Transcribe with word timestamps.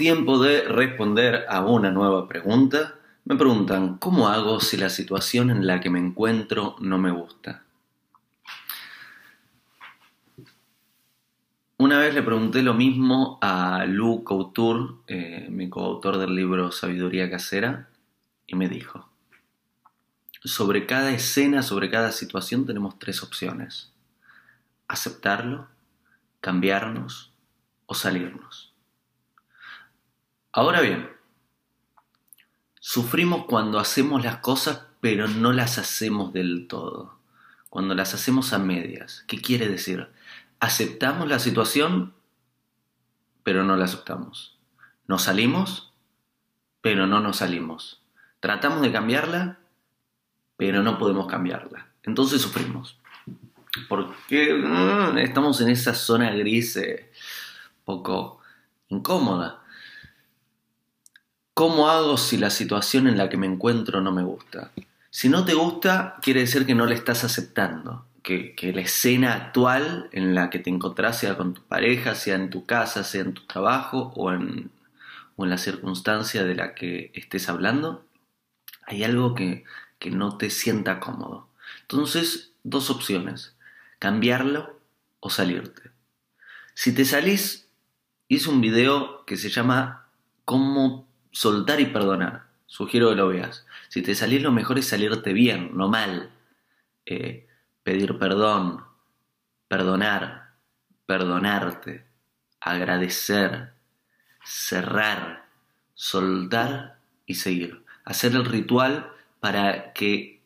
tiempo 0.00 0.38
de 0.38 0.62
responder 0.62 1.44
a 1.48 1.64
una 1.64 1.90
nueva 1.90 2.26
pregunta. 2.26 2.94
Me 3.24 3.36
preguntan, 3.36 3.98
¿cómo 3.98 4.28
hago 4.28 4.60
si 4.60 4.76
la 4.76 4.88
situación 4.88 5.50
en 5.50 5.66
la 5.66 5.80
que 5.80 5.90
me 5.90 5.98
encuentro 5.98 6.76
no 6.80 6.96
me 6.96 7.10
gusta? 7.10 7.64
Una 11.76 11.98
vez 11.98 12.14
le 12.14 12.22
pregunté 12.22 12.62
lo 12.62 12.72
mismo 12.72 13.38
a 13.42 13.84
Lou 13.86 14.24
Couture, 14.24 14.94
eh, 15.06 15.48
mi 15.50 15.68
coautor 15.68 16.16
del 16.16 16.34
libro 16.34 16.72
Sabiduría 16.72 17.28
Casera, 17.28 17.90
y 18.46 18.56
me 18.56 18.68
dijo, 18.68 19.08
sobre 20.44 20.86
cada 20.86 21.10
escena, 21.10 21.62
sobre 21.62 21.90
cada 21.90 22.12
situación 22.12 22.64
tenemos 22.64 22.98
tres 22.98 23.22
opciones. 23.22 23.92
Aceptarlo, 24.88 25.68
cambiarnos 26.40 27.32
o 27.86 27.94
salirnos. 27.94 28.69
Ahora 30.52 30.80
bien, 30.80 31.08
sufrimos 32.80 33.44
cuando 33.46 33.78
hacemos 33.78 34.24
las 34.24 34.38
cosas 34.38 34.86
pero 35.00 35.28
no 35.28 35.52
las 35.52 35.78
hacemos 35.78 36.32
del 36.32 36.66
todo, 36.68 37.18
cuando 37.68 37.94
las 37.94 38.14
hacemos 38.14 38.52
a 38.52 38.58
medias. 38.58 39.24
¿Qué 39.28 39.40
quiere 39.40 39.68
decir? 39.68 40.08
Aceptamos 40.58 41.28
la 41.28 41.38
situación 41.38 42.14
pero 43.42 43.64
no 43.64 43.76
la 43.76 43.84
aceptamos. 43.84 44.58
Nos 45.06 45.22
salimos 45.22 45.92
pero 46.80 47.06
no 47.06 47.20
nos 47.20 47.36
salimos. 47.36 48.02
Tratamos 48.40 48.82
de 48.82 48.92
cambiarla 48.92 49.58
pero 50.56 50.82
no 50.82 50.98
podemos 50.98 51.26
cambiarla. 51.26 51.86
Entonces 52.02 52.42
sufrimos. 52.42 52.98
Porque 53.88 54.52
mm, 54.52 55.18
estamos 55.18 55.60
en 55.60 55.70
esa 55.70 55.94
zona 55.94 56.30
gris 56.32 56.76
eh, 56.76 57.10
poco 57.84 58.40
incómoda. 58.88 59.59
¿Cómo 61.60 61.90
hago 61.90 62.16
si 62.16 62.38
la 62.38 62.48
situación 62.48 63.06
en 63.06 63.18
la 63.18 63.28
que 63.28 63.36
me 63.36 63.46
encuentro 63.46 64.00
no 64.00 64.12
me 64.12 64.22
gusta? 64.22 64.70
Si 65.10 65.28
no 65.28 65.44
te 65.44 65.52
gusta, 65.52 66.16
quiere 66.22 66.40
decir 66.40 66.64
que 66.64 66.74
no 66.74 66.86
la 66.86 66.94
estás 66.94 67.22
aceptando. 67.22 68.06
Que, 68.22 68.54
la 68.74 68.80
escena 68.80 69.34
actual 69.34 70.08
en 70.12 70.34
la 70.34 70.48
que 70.48 70.58
te 70.58 70.70
encontrás, 70.70 71.18
sea 71.18 71.36
con 71.36 71.52
tu 71.52 71.60
pareja, 71.60 72.14
sea 72.14 72.36
en 72.36 72.48
tu 72.48 72.64
casa, 72.64 73.04
sea 73.04 73.20
en 73.20 73.34
tu 73.34 73.42
trabajo 73.42 74.10
o 74.16 74.32
en, 74.32 74.70
o 75.36 75.44
en 75.44 75.50
la 75.50 75.58
circunstancia 75.58 76.44
de 76.44 76.54
la 76.54 76.74
que 76.74 77.10
estés 77.12 77.50
hablando, 77.50 78.06
hay 78.86 79.04
algo 79.04 79.34
que, 79.34 79.64
que 79.98 80.10
no 80.10 80.38
te 80.38 80.48
sienta 80.48 80.98
cómodo. 80.98 81.46
Entonces, 81.82 82.52
dos 82.62 82.88
opciones, 82.88 83.54
cambiarlo 83.98 84.80
o 85.20 85.28
salirte. 85.28 85.90
Si 86.72 86.94
te 86.94 87.04
salís, 87.04 87.68
hice 88.28 88.48
un 88.48 88.62
video 88.62 89.26
que 89.26 89.36
se 89.36 89.50
llama 89.50 90.06
Cómo 90.46 91.09
soltar 91.30 91.80
y 91.80 91.86
perdonar. 91.86 92.46
Sugiero 92.66 93.10
que 93.10 93.16
lo 93.16 93.28
veas. 93.28 93.66
Si 93.88 94.02
te 94.02 94.14
salís, 94.14 94.42
lo 94.42 94.52
mejor 94.52 94.78
es 94.78 94.88
salirte 94.88 95.32
bien, 95.32 95.76
no 95.76 95.88
mal. 95.88 96.30
Eh, 97.06 97.48
pedir 97.82 98.18
perdón, 98.18 98.84
perdonar, 99.66 100.54
perdonarte, 101.06 102.06
agradecer, 102.60 103.72
cerrar, 104.44 105.46
soltar 105.94 106.98
y 107.26 107.34
seguir. 107.34 107.84
Hacer 108.04 108.32
el 108.32 108.44
ritual 108.44 109.12
para 109.40 109.92
que 109.92 110.40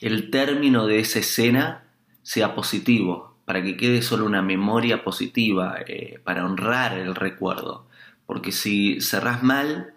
el 0.00 0.30
término 0.30 0.86
de 0.86 1.00
esa 1.00 1.20
escena 1.20 1.84
sea 2.22 2.54
positivo, 2.54 3.38
para 3.44 3.62
que 3.62 3.76
quede 3.76 4.02
solo 4.02 4.26
una 4.26 4.42
memoria 4.42 5.02
positiva, 5.02 5.78
eh, 5.86 6.20
para 6.22 6.44
honrar 6.44 6.98
el 6.98 7.14
recuerdo. 7.14 7.88
Porque 8.28 8.52
si 8.52 9.00
cerrás 9.00 9.42
mal, 9.42 9.94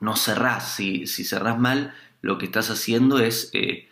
no 0.00 0.16
cerrás. 0.16 0.74
Si, 0.74 1.06
si 1.06 1.22
cerrás 1.22 1.60
mal, 1.60 1.94
lo 2.20 2.38
que 2.38 2.46
estás 2.46 2.68
haciendo 2.70 3.20
es, 3.20 3.50
eh, 3.52 3.88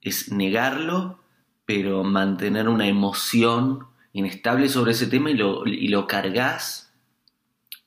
es 0.00 0.30
negarlo, 0.30 1.18
pero 1.64 2.04
mantener 2.04 2.68
una 2.68 2.86
emoción 2.86 3.88
inestable 4.12 4.68
sobre 4.68 4.92
ese 4.92 5.08
tema 5.08 5.32
y 5.32 5.34
lo, 5.34 5.66
y 5.66 5.88
lo 5.88 6.06
cargas 6.06 6.92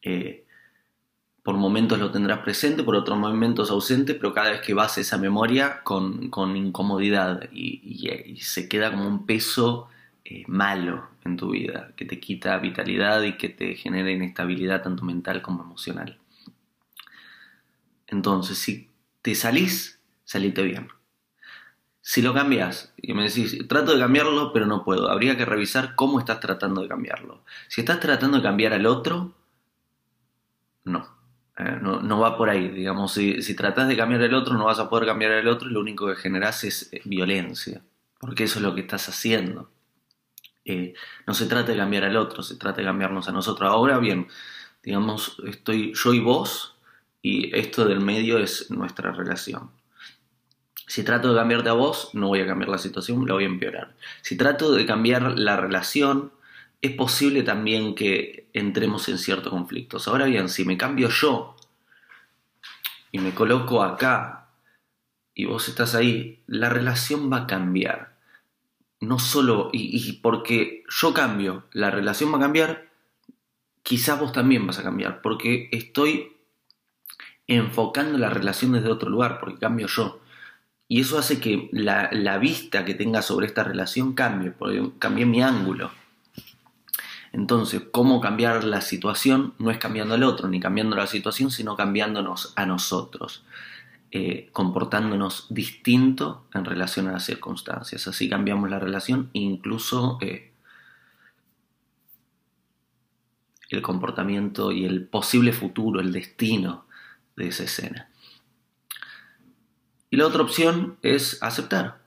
eh, 0.01 0.45
por 1.43 1.55
momentos 1.55 1.99
lo 1.99 2.11
tendrás 2.11 2.39
presente, 2.39 2.83
por 2.83 2.95
otros 2.95 3.17
momentos 3.17 3.71
ausente, 3.71 4.13
pero 4.13 4.33
cada 4.33 4.51
vez 4.51 4.61
que 4.61 4.75
vas 4.75 4.97
a 4.97 5.01
esa 5.01 5.17
memoria 5.17 5.81
con, 5.83 6.31
incomodidad 6.55 7.49
y, 7.51 8.37
se 8.41 8.69
queda 8.69 8.91
como 8.91 9.07
un 9.07 9.25
peso 9.25 9.87
eh, 10.25 10.43
malo 10.47 11.09
en 11.23 11.37
tu 11.37 11.51
vida, 11.51 11.93
que 11.95 12.05
te 12.05 12.19
quita 12.19 12.57
vitalidad 12.57 13.21
y 13.23 13.37
que 13.37 13.49
te 13.49 13.75
genera 13.75 14.11
inestabilidad 14.11 14.83
tanto 14.83 15.03
mental 15.03 15.41
como 15.41 15.63
emocional. 15.63 16.19
Entonces, 18.07 18.57
si 18.57 18.89
te 19.21 19.35
salís, 19.35 19.99
salite 20.23 20.63
bien. 20.63 20.89
Si 22.01 22.21
lo 22.21 22.33
cambias 22.33 22.93
y 22.97 23.13
me 23.13 23.23
decís, 23.23 23.67
trato 23.67 23.93
de 23.93 23.99
cambiarlo, 23.99 24.51
pero 24.53 24.65
no 24.65 24.83
puedo, 24.83 25.09
habría 25.09 25.37
que 25.37 25.45
revisar 25.45 25.95
cómo 25.95 26.19
estás 26.19 26.39
tratando 26.39 26.81
de 26.81 26.87
cambiarlo. 26.87 27.43
Si 27.67 27.81
estás 27.81 27.99
tratando 27.99 28.37
de 28.37 28.43
cambiar 28.43 28.73
al 28.73 28.85
otro, 28.87 29.35
no 30.83 31.21
eh, 31.57 31.77
no, 31.81 32.19
va 32.19 32.37
por 32.37 32.49
ahí, 32.49 32.69
digamos, 32.69 33.13
si, 33.13 33.41
si 33.41 33.55
tratas 33.55 33.87
de 33.87 33.97
cambiar 33.97 34.21
el 34.21 34.33
otro, 34.33 34.55
no 34.55 34.65
vas 34.65 34.79
a 34.79 34.89
poder 34.89 35.05
cambiar 35.05 35.31
el 35.33 35.47
otro 35.47 35.69
y 35.69 35.73
lo 35.73 35.81
único 35.81 36.07
que 36.07 36.15
generas 36.15 36.63
es 36.63 36.91
eh, 36.91 37.01
violencia, 37.05 37.83
porque 38.19 38.45
eso 38.45 38.59
es 38.59 38.63
lo 38.63 38.73
que 38.73 38.81
estás 38.81 39.09
haciendo. 39.09 39.69
Eh, 40.65 40.93
no 41.25 41.33
se 41.33 41.47
trata 41.47 41.71
de 41.71 41.77
cambiar 41.77 42.03
al 42.03 42.17
otro, 42.17 42.43
se 42.43 42.55
trata 42.55 42.77
de 42.77 42.85
cambiarnos 42.85 43.27
a 43.27 43.31
nosotros. 43.31 43.69
Ahora 43.69 43.97
bien, 43.99 44.27
digamos, 44.83 45.37
estoy 45.45 45.93
yo 45.93 46.13
y 46.13 46.19
vos 46.19 46.75
y 47.21 47.55
esto 47.57 47.85
del 47.85 47.99
medio 47.99 48.37
es 48.37 48.71
nuestra 48.71 49.11
relación. 49.11 49.71
Si 50.87 51.03
trato 51.03 51.29
de 51.29 51.39
cambiarte 51.39 51.69
a 51.69 51.73
vos, 51.73 52.09
no 52.13 52.27
voy 52.27 52.41
a 52.41 52.45
cambiar 52.45 52.69
la 52.69 52.77
situación, 52.77 53.25
la 53.25 53.33
voy 53.33 53.45
a 53.45 53.47
empeorar. 53.47 53.95
Si 54.21 54.35
trato 54.35 54.73
de 54.73 54.85
cambiar 54.85 55.39
la 55.39 55.55
relación, 55.55 56.33
es 56.81 56.91
posible 56.91 57.43
también 57.43 57.95
que 57.95 58.49
entremos 58.53 59.07
en 59.07 59.17
ciertos 59.17 59.51
conflictos. 59.51 60.07
Ahora 60.07 60.25
bien, 60.25 60.49
si 60.49 60.65
me 60.65 60.77
cambio 60.77 61.09
yo 61.09 61.55
y 63.11 63.19
me 63.19 63.33
coloco 63.33 63.83
acá 63.83 64.49
y 65.33 65.45
vos 65.45 65.69
estás 65.69 65.95
ahí, 65.95 66.43
la 66.47 66.69
relación 66.69 67.31
va 67.31 67.37
a 67.37 67.47
cambiar. 67.47 68.10
No 69.01 69.19
solo, 69.19 69.69
y, 69.73 70.13
porque 70.21 70.83
yo 70.87 71.13
cambio, 71.13 71.65
la 71.73 71.91
relación 71.91 72.31
va 72.31 72.37
a 72.37 72.41
cambiar, 72.41 72.89
quizás 73.83 74.19
vos 74.19 74.31
también 74.31 74.65
vas 74.65 74.79
a 74.79 74.83
cambiar, 74.83 75.21
porque 75.21 75.69
estoy 75.71 76.37
enfocando 77.47 78.17
la 78.17 78.29
relación 78.29 78.71
desde 78.71 78.91
otro 78.91 79.09
lugar, 79.09 79.39
porque 79.39 79.59
cambio 79.59 79.87
yo. 79.87 80.21
Y 80.87 81.01
eso 81.01 81.17
hace 81.17 81.39
que 81.39 81.67
la, 81.71 82.09
la 82.11 82.37
vista 82.37 82.85
que 82.85 82.93
tenga 82.93 83.21
sobre 83.21 83.47
esta 83.47 83.63
relación 83.63 84.13
cambie, 84.13 84.51
porque 84.51 84.91
cambie 84.99 85.25
mi 85.25 85.41
ángulo. 85.41 85.91
Entonces, 87.33 87.81
¿cómo 87.91 88.21
cambiar 88.21 88.63
la 88.63 88.81
situación? 88.81 89.53
No 89.57 89.71
es 89.71 89.77
cambiando 89.77 90.15
al 90.15 90.23
otro, 90.23 90.47
ni 90.47 90.59
cambiando 90.59 90.95
la 90.95 91.07
situación, 91.07 91.49
sino 91.49 91.75
cambiándonos 91.75 92.53
a 92.55 92.65
nosotros, 92.65 93.43
eh, 94.13 94.49
comportándonos 94.51 95.47
distinto 95.49 96.45
en 96.53 96.65
relación 96.65 97.07
a 97.07 97.13
las 97.13 97.23
circunstancias. 97.23 98.07
Así 98.07 98.27
cambiamos 98.27 98.69
la 98.69 98.77
relación, 98.77 99.29
incluso 99.31 100.17
eh, 100.19 100.51
el 103.69 103.81
comportamiento 103.81 104.73
y 104.73 104.83
el 104.83 105.05
posible 105.05 105.53
futuro, 105.53 106.01
el 106.01 106.11
destino 106.11 106.85
de 107.37 107.47
esa 107.47 107.63
escena. 107.63 108.09
Y 110.09 110.17
la 110.17 110.27
otra 110.27 110.41
opción 110.41 110.97
es 111.01 111.41
aceptar. 111.41 112.01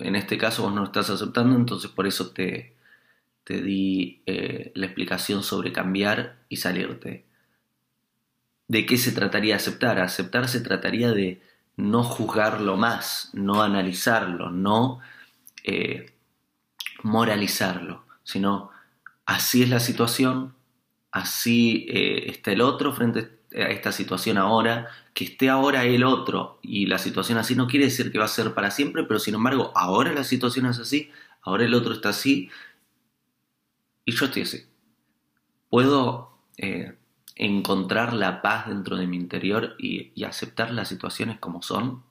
En 0.00 0.16
este 0.16 0.38
caso 0.38 0.62
vos 0.62 0.72
no 0.72 0.84
estás 0.84 1.10
aceptando, 1.10 1.54
entonces 1.54 1.90
por 1.90 2.06
eso 2.06 2.30
te, 2.30 2.74
te 3.44 3.60
di 3.60 4.22
eh, 4.24 4.72
la 4.74 4.86
explicación 4.86 5.42
sobre 5.42 5.70
cambiar 5.70 6.38
y 6.48 6.56
salirte. 6.56 7.25
¿De 8.68 8.84
qué 8.86 8.96
se 8.98 9.12
trataría 9.12 9.56
aceptar? 9.56 10.00
Aceptar 10.00 10.48
se 10.48 10.60
trataría 10.60 11.12
de 11.12 11.40
no 11.76 12.02
juzgarlo 12.02 12.76
más, 12.76 13.30
no 13.32 13.62
analizarlo, 13.62 14.50
no 14.50 15.00
eh, 15.64 16.14
moralizarlo, 17.02 18.04
sino 18.24 18.70
así 19.26 19.62
es 19.62 19.70
la 19.70 19.80
situación, 19.80 20.54
así 21.12 21.86
eh, 21.88 22.30
está 22.30 22.52
el 22.52 22.60
otro 22.62 22.92
frente 22.92 23.36
a 23.54 23.68
esta 23.70 23.92
situación 23.92 24.38
ahora, 24.38 24.88
que 25.14 25.24
esté 25.24 25.48
ahora 25.48 25.84
el 25.84 26.04
otro 26.04 26.58
y 26.62 26.86
la 26.86 26.98
situación 26.98 27.38
así 27.38 27.54
no 27.54 27.66
quiere 27.68 27.86
decir 27.86 28.10
que 28.10 28.18
va 28.18 28.24
a 28.24 28.28
ser 28.28 28.54
para 28.54 28.70
siempre, 28.70 29.04
pero 29.04 29.20
sin 29.20 29.34
embargo 29.34 29.72
ahora 29.74 30.12
la 30.12 30.24
situación 30.24 30.66
es 30.66 30.78
así, 30.78 31.10
ahora 31.42 31.64
el 31.64 31.74
otro 31.74 31.92
está 31.94 32.10
así 32.10 32.50
y 34.04 34.12
yo 34.12 34.26
estoy 34.26 34.42
así. 34.42 34.66
Puedo 35.68 36.38
eh, 36.58 36.96
encontrar 37.36 38.14
la 38.14 38.40
paz 38.42 38.66
dentro 38.66 38.96
de 38.96 39.06
mi 39.06 39.16
interior 39.16 39.76
y, 39.78 40.24
aceptar 40.24 40.72
las 40.72 40.88
situaciones 40.88 41.38
como 41.38 41.62
son. 41.62 42.02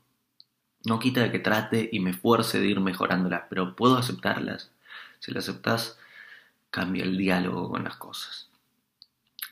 No 0.86 1.00
quita 1.00 1.22
de 1.22 1.32
que 1.32 1.40
trate 1.40 1.90
y 1.92 2.00
me 2.00 2.14
fuerce 2.14 2.60
de 2.60 2.68
ir 2.68 2.80
mejorándolas, 2.80 3.44
pero 3.50 3.76
puedo 3.76 3.98
aceptarlas. 3.98 4.72
Si 5.20 5.32
las 5.32 5.50
aceptas, 5.50 5.98
cambia 6.70 7.04
el 7.04 7.18
diálogo 7.18 7.70
con 7.70 7.84
las 7.84 7.98
cosas. 7.98 8.50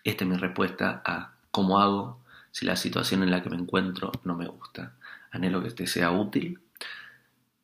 Esta 0.03 0.23
es 0.23 0.29
mi 0.29 0.37
respuesta 0.37 1.01
a 1.05 1.33
cómo 1.51 1.79
hago 1.79 2.19
si 2.51 2.65
la 2.65 2.75
situación 2.75 3.23
en 3.23 3.31
la 3.31 3.41
que 3.41 3.49
me 3.49 3.57
encuentro 3.57 4.11
no 4.23 4.35
me 4.35 4.47
gusta. 4.47 4.93
Anhelo 5.31 5.63
que 5.63 5.71
te 5.71 5.87
sea 5.87 6.11
útil. 6.11 6.59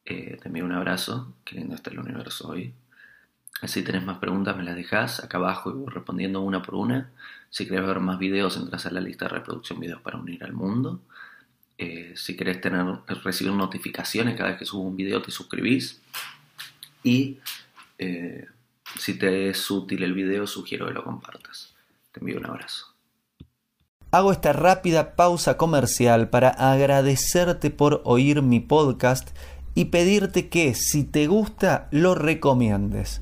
Eh, 0.03 0.39
te 0.41 0.47
envío 0.47 0.65
un 0.65 0.71
abrazo. 0.71 1.35
Qué 1.45 1.55
lindo 1.55 1.75
está 1.75 1.91
el 1.91 1.99
universo 1.99 2.49
hoy. 2.49 2.73
Si 3.67 3.83
tenés 3.83 4.03
más 4.03 4.19
preguntas 4.19 4.55
me 4.55 4.63
las 4.63 4.75
dejas 4.75 5.21
acá 5.23 5.37
abajo 5.37 5.69
y 5.69 5.73
voy 5.73 5.93
respondiendo 5.93 6.41
una 6.41 6.61
por 6.61 6.75
una. 6.75 7.11
Si 7.49 7.67
querés 7.67 7.85
ver 7.85 7.99
más 7.99 8.17
videos 8.17 8.55
entras 8.57 8.85
a 8.85 8.91
la 8.91 9.01
lista 9.01 9.25
de 9.25 9.29
reproducción 9.29 9.79
videos 9.79 10.01
para 10.01 10.17
unir 10.17 10.43
al 10.43 10.53
mundo. 10.53 11.01
Eh, 11.77 12.13
si 12.15 12.35
querés 12.35 12.61
tener, 12.61 12.85
recibir 13.23 13.53
notificaciones 13.53 14.35
cada 14.37 14.49
vez 14.49 14.59
que 14.59 14.65
subo 14.65 14.83
un 14.83 14.95
video 14.95 15.21
te 15.21 15.31
suscribís. 15.31 16.01
Y 17.03 17.39
eh, 17.97 18.47
si 18.97 19.17
te 19.17 19.49
es 19.49 19.69
útil 19.69 20.03
el 20.03 20.13
video 20.13 20.47
sugiero 20.47 20.87
que 20.87 20.93
lo 20.93 21.03
compartas. 21.03 21.73
Te 22.11 22.21
envío 22.21 22.37
un 22.37 22.45
abrazo. 22.45 22.87
Hago 24.11 24.31
esta 24.31 24.53
rápida 24.53 25.15
pausa 25.15 25.57
comercial 25.57 26.29
para 26.29 26.49
agradecerte 26.49 27.69
por 27.69 28.01
oír 28.05 28.41
mi 28.41 28.59
podcast 28.59 29.29
y 29.75 29.85
pedirte 29.85 30.49
que 30.49 30.73
si 30.73 31.03
te 31.03 31.27
gusta 31.27 31.87
lo 31.91 32.15
recomiendes. 32.15 33.21